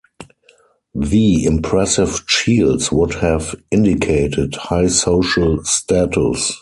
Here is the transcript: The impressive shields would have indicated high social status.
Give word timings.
The 0.95 1.43
impressive 1.45 2.23
shields 2.25 2.91
would 2.91 3.13
have 3.21 3.53
indicated 3.71 4.55
high 4.55 4.87
social 4.87 5.63
status. 5.63 6.53